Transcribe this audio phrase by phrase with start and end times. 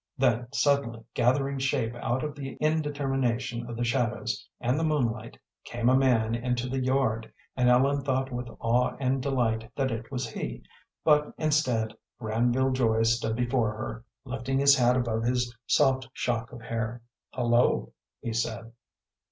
[0.17, 5.89] Then suddenly, gathering shape out of the indetermination of the shadows and the moonlight, came
[5.89, 10.27] a man into the yard, and Ellen thought with awe and delight that it was
[10.31, 10.63] he;
[11.03, 16.63] but instead Granville Joy stood before her, lifting his hat above his soft shock of
[16.63, 17.03] hair.
[17.35, 17.91] "Hullo!"
[18.21, 18.71] he said.